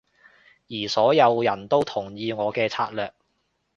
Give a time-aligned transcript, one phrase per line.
[0.67, 3.13] 而所有人都同意我嘅策略